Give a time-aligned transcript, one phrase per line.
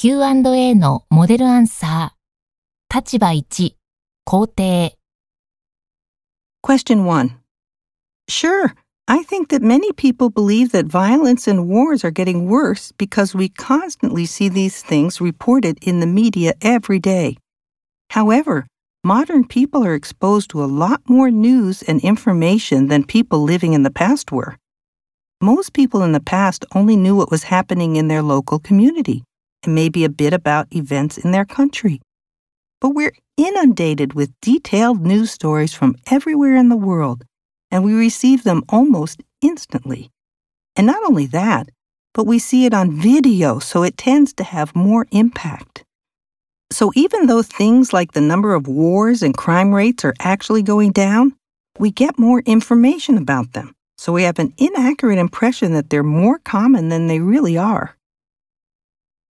[0.00, 2.94] Q&A のモデルアンサー。
[2.94, 3.74] 立場1、
[4.26, 4.94] 肯定。
[6.62, 7.30] Question 1.
[8.28, 8.74] Sure,
[9.08, 13.48] I think that many people believe that violence and wars are getting worse because we
[13.48, 17.38] constantly see these things reported in the media every day.
[18.10, 18.66] However,
[19.02, 23.82] modern people are exposed to a lot more news and information than people living in
[23.82, 24.58] the past were.
[25.40, 29.24] Most people in the past only knew what was happening in their local community
[29.63, 32.01] and maybe a bit about events in their country.
[32.79, 37.23] But we're inundated with detailed news stories from everywhere in the world,
[37.69, 40.09] and we receive them almost instantly.
[40.75, 41.69] And not only that,
[42.13, 45.83] but we see it on video, so it tends to have more impact.
[46.71, 50.91] So even though things like the number of wars and crime rates are actually going
[50.91, 51.35] down,
[51.79, 56.39] we get more information about them, so we have an inaccurate impression that they're more
[56.39, 57.95] common than they really are.